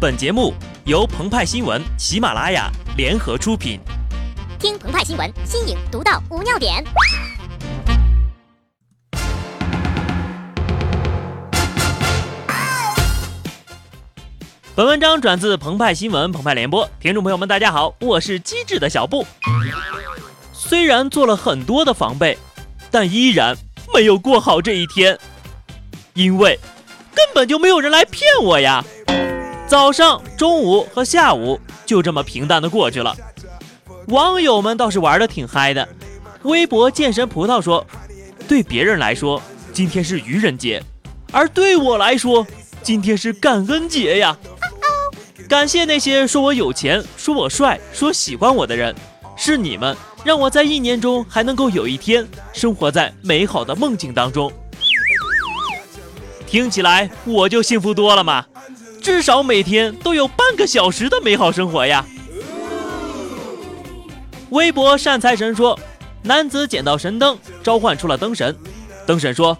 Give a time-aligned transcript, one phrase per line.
[0.00, 0.54] 本节目
[0.86, 3.78] 由澎湃新闻、喜马拉雅联合出品。
[4.58, 6.82] 听澎湃新闻，新颖独到，无尿点。
[14.74, 19.26] 本文章转自澎湃新闻、澎湃联播，听众朋友们，大家好，我是机智的小布。
[20.54, 22.38] 虽然做了很多的防备，
[22.90, 23.54] 但依然
[23.92, 25.18] 没有过好这一天，
[26.14, 26.58] 因为
[27.14, 28.82] 根本就没有人来骗我呀。
[29.70, 33.16] 早上、中午和下午就这么平淡的过去了。
[34.08, 35.88] 网友们倒是玩的挺嗨的。
[36.42, 37.86] 微博健身葡萄说
[38.48, 39.40] ：“对别人来说，
[39.72, 40.82] 今天是愚人节，
[41.30, 42.44] 而对我来说，
[42.82, 44.36] 今天是感恩节呀！
[45.48, 48.92] 感谢那些说我有钱、说我帅、说喜欢我的人，
[49.36, 54.52] 是你们让我在一年中还能够有一天生活在美好的梦境当中。
[56.44, 58.46] 听起来我就幸福多了嘛。”
[59.00, 62.04] 至少每天都有半个小时的美好生活呀！
[64.50, 65.78] 微博善财神说，
[66.22, 68.54] 男子捡到神灯，召唤出了灯神。
[69.06, 69.56] 灯神说：“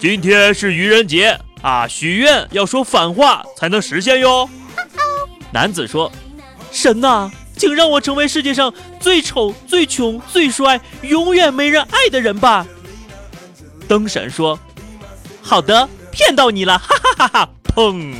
[0.00, 4.48] 今天是愚人节啊，许愿要说反话才能实现哟。”
[5.52, 6.10] 男子说
[6.72, 12.66] ：“神呐，请让我成为世界上最丑、最穷、最帅、永远没人爱的人吧。”
[13.86, 14.58] 灯神说
[15.42, 18.14] ：“好的，骗到你了，哈哈哈哈！”砰。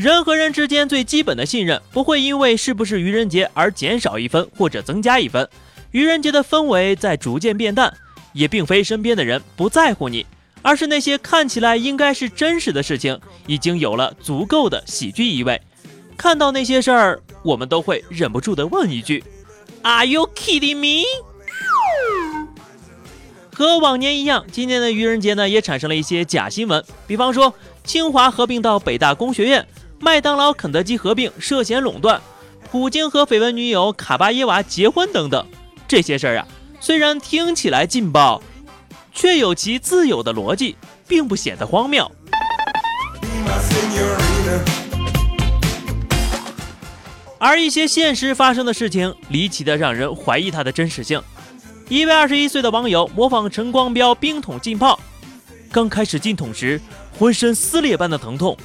[0.00, 5.46] 人和人之间最基本的信任不会因为是不是愚人节而减少一分或者增加一分。
[5.90, 7.92] 愚人节的氛围在逐渐变淡，
[8.32, 10.24] 也并非身边的人不在乎你，
[10.62, 15.60] 而是那些看起来应该是真实的事情，已经有了足够的喜剧意味。
[16.16, 19.22] 看到那些事儿，我们都会忍不住的问一句
[19.82, 21.04] ：Are you kidding me？
[23.52, 27.52] 和往年一样，今年的愚人节呢也产生了一些假新闻，比方说
[27.84, 29.66] 清华合并到北大工学院。
[30.02, 32.18] 麦当劳、肯德基合并涉嫌垄断，
[32.70, 35.46] 普京和绯闻女友卡巴耶娃结婚等等，
[35.86, 36.48] 这些事儿啊，
[36.80, 38.42] 虽然听起来劲爆，
[39.12, 40.74] 却有其自有的逻辑，
[41.06, 42.10] 并不显得荒谬。
[47.38, 51.22] 而一些现实发生的事情，离奇的让人怀疑它的真实性。
[51.90, 54.98] 一位二十一岁的网友模仿陈光标冰桶浸泡，
[55.70, 56.80] 刚开始进桶时，
[57.18, 58.56] 浑身撕裂般的疼痛。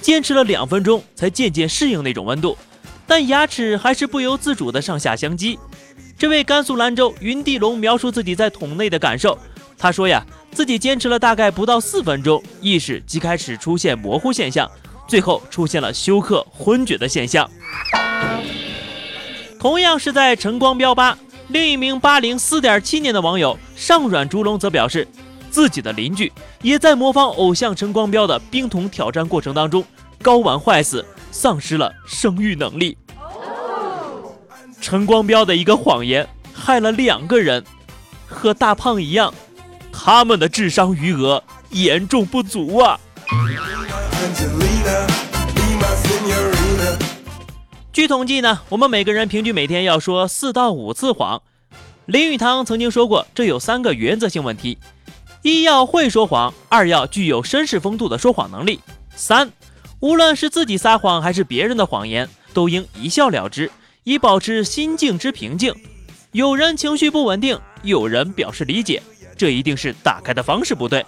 [0.00, 2.56] 坚持了两分钟，才渐渐适应那种温度，
[3.06, 5.58] 但牙齿还是不由自主的上下相击。
[6.18, 9.38] 这位甘肃兰州云地龙描述自己在桶内的感受，
[9.78, 14.70] 他说呀，自己坚持了大概不到四分钟，意识即开始出现模糊现象，
[15.06, 17.48] 最后出现了休克昏厥的现象。
[19.58, 21.18] 同样是在晨光标吧，
[21.48, 25.06] 另一名八零四点七年的网友上软猪龙则表示。
[25.50, 29.84] 自己的邻居也在模仿偶像陈光标的冰桶挑战过程当中，
[30.22, 32.96] 睾丸坏死，丧失了生育能力。
[34.80, 37.62] 陈光标的一个谎言害了两个人，
[38.26, 39.34] 和大胖一样，
[39.92, 42.98] 他们的智商余额严重不足啊。
[47.92, 51.42] 据统计呢，我们每个人平均每天要说四到五次谎。
[52.06, 54.78] 林语堂曾经说过，这有三个原则性问题。
[55.42, 58.78] 一要会说谎，二要具有绅士风度的说谎能力，
[59.14, 59.50] 三，
[60.00, 63.70] 无论是自己撒谎还是别人的谎言，都应一笑了之，
[64.04, 65.74] 以保持心境之平静。
[66.32, 69.02] 有人情绪不稳定，有人表示理解，
[69.34, 71.04] 这一定是打开的方式不对。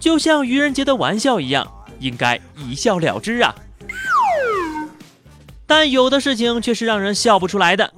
[0.00, 1.70] 就像愚人节的玩笑一样，
[2.00, 3.54] 应该一笑了之啊。
[5.66, 7.92] 但有的事情却是让人笑不出来的。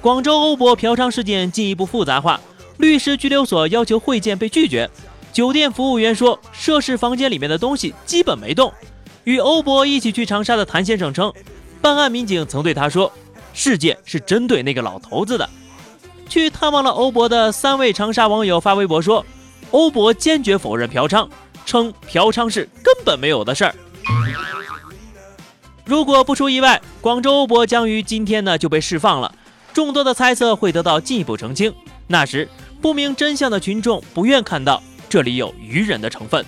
[0.00, 2.40] 广州欧博嫖娼事件进一步复杂化，
[2.78, 4.88] 律师拘留所要求会见被拒绝。
[5.34, 8.72] 酒店服务员说，涉事房间里面的东西基本没动。
[9.24, 11.32] 与欧博一起去长沙的谭先生称，
[11.82, 13.12] 办案民警曾对他说，
[13.52, 15.50] 事件是针对那个老头子的。
[16.28, 19.26] 去探望了欧博的三位长沙网友发微博说，
[19.72, 21.28] 欧博坚决否认嫖娼，
[21.66, 23.74] 称嫖娼是根本没有的事儿。
[25.84, 29.34] 如果不出意外，广州欧博将于今天呢就被释放了。
[29.72, 31.74] 众多的猜测会得到进一步澄清，
[32.06, 32.48] 那时
[32.80, 34.80] 不明真相的群众不愿看到。
[35.14, 36.44] 这里有愚人的成分。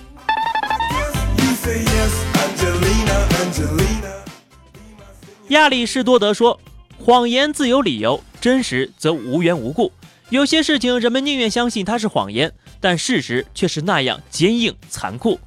[5.50, 6.58] 亚里士多德说
[6.98, 9.92] ：“谎言自有理由，真实则无缘无故。
[10.30, 15.38] 有些事情人们宁愿相信它是谎言，但事实却是那样坚硬残酷。”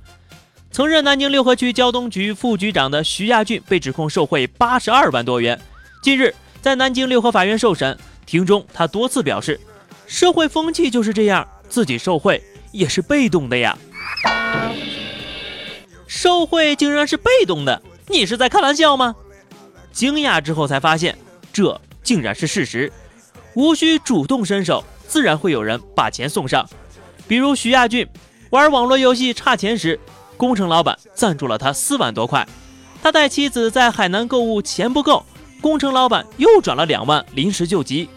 [0.72, 5.60] 曾任南京六合区交通局副局长的徐亚俊被指控受贿八十二万多元。
[6.02, 9.60] 近日在南京六合法院受审，庭中他多次表示
[10.08, 13.78] ：“社会风气就是这样，自己受贿。”也是被动的呀。
[16.08, 19.16] 受贿竟然是被动的，你是在开玩笑吗？
[19.92, 21.18] 惊讶之后才发现，
[21.54, 22.92] 这竟然是事实。
[23.54, 26.68] 无需主动伸手，自然会有人把钱送上。
[27.28, 28.08] 比如徐亚俊
[28.50, 30.00] 玩网络游戏差钱时，
[30.38, 32.48] 工程老板赞助了他四万多块。
[33.02, 35.26] 他带妻子在海南购物，钱不够，
[35.62, 38.10] 工程老板又转了两万临时救急。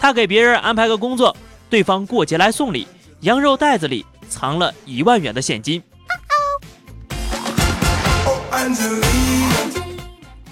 [0.00, 1.36] 他给别人安排个工作，
[1.68, 2.86] 对方过节来送礼，
[3.20, 5.82] 羊肉袋子里藏了一万元的现金。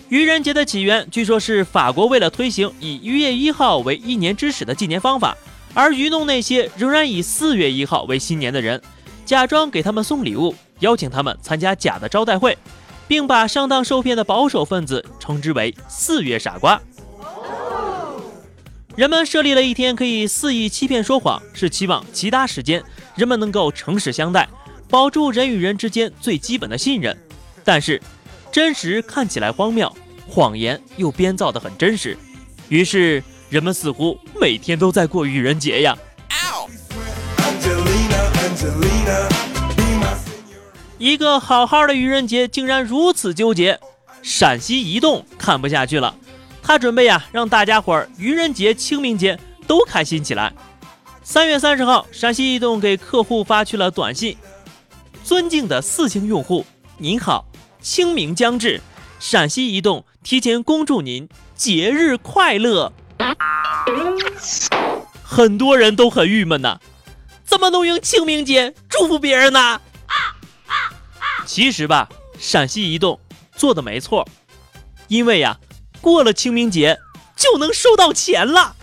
[0.09, 5.37] 愚人节的起源，据说是法国为了推行以一月一号为一年之始的纪年方法，
[5.75, 8.83] 而愚弄那些仍然以四月一号为新年的人，
[9.25, 12.59] 假装给他们送礼物，邀请他们参加假的招待会，
[13.07, 16.81] 并把上当受骗的保守分子称之为“四月傻瓜”。
[18.97, 22.83] 人们设立了一天可以肆意欺骗说谎，是期望其他时间
[23.15, 24.49] 人们能够诚实相待，
[24.89, 27.17] 保住人与人之间最基本的信任。
[27.65, 28.03] 但是。
[28.53, 29.95] 真实看起来荒谬，
[30.27, 32.17] 谎言又编造的很真实，
[32.71, 35.95] 于是人们似乎每天都在过愚人节呀。
[40.97, 43.79] 一个好好的愚人节竟然如此纠结，
[44.23, 46.17] 陕西移动看不下去了，
[46.67, 50.53] 他准备啊让大家伙儿愚人节、清明节都开心起来。
[51.23, 54.37] 三月三十号，陕西移动给客户发去了短信
[55.23, 56.67] ：“尊敬的四星用户，
[56.99, 57.47] 您好。”
[57.81, 58.81] 清明将至，
[59.21, 62.93] 陕西移动提前恭祝您节日快乐。
[65.23, 66.81] 很多人都很郁闷呐，
[67.45, 69.81] 怎么能用清明节祝福别人呢？
[71.45, 72.09] 其实吧，
[72.41, 73.21] 陕西移动
[73.55, 74.29] 做的没错，
[75.07, 75.57] 因为呀，
[76.07, 76.97] 过了清明节
[77.35, 78.77] 就能收到钱了。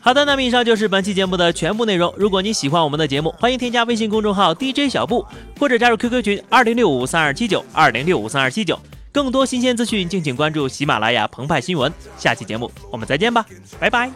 [0.00, 2.10] 好的，那么以上就是本期节目的全部内容。
[2.16, 5.26] 如果你喜欢我们的节目，欢迎添加微信公众号 DJ 小布，
[5.58, 8.80] 或者加入 QQ 群二零六五三二七九二零六五三二七九。
[9.12, 11.92] 更多新鲜资讯，敬请关注喜马拉雅澎湃新闻。
[12.16, 13.44] 下期节目我们再见吧，
[13.78, 14.10] 拜拜。